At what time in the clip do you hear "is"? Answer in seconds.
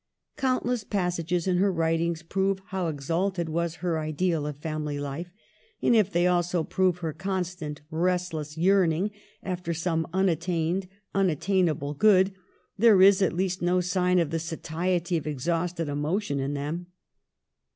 13.03-13.21